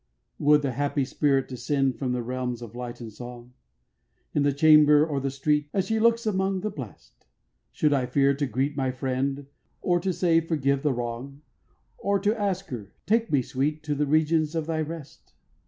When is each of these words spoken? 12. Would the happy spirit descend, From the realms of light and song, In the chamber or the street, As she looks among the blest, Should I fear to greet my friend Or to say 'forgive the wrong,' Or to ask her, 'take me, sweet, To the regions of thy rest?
12. 0.37 0.47
Would 0.47 0.61
the 0.63 0.71
happy 0.71 1.05
spirit 1.05 1.47
descend, 1.47 1.95
From 1.99 2.11
the 2.11 2.23
realms 2.23 2.63
of 2.63 2.73
light 2.73 2.99
and 3.01 3.13
song, 3.13 3.53
In 4.33 4.41
the 4.41 4.51
chamber 4.51 5.05
or 5.05 5.19
the 5.19 5.29
street, 5.29 5.69
As 5.73 5.85
she 5.85 5.99
looks 5.99 6.25
among 6.25 6.61
the 6.61 6.71
blest, 6.71 7.27
Should 7.71 7.93
I 7.93 8.07
fear 8.07 8.33
to 8.33 8.47
greet 8.47 8.75
my 8.75 8.89
friend 8.89 9.45
Or 9.79 9.99
to 9.99 10.11
say 10.11 10.41
'forgive 10.41 10.81
the 10.81 10.91
wrong,' 10.91 11.43
Or 11.99 12.17
to 12.17 12.33
ask 12.35 12.69
her, 12.69 12.95
'take 13.05 13.31
me, 13.31 13.43
sweet, 13.43 13.83
To 13.83 13.93
the 13.93 14.07
regions 14.07 14.55
of 14.55 14.65
thy 14.65 14.81
rest? 14.81 15.35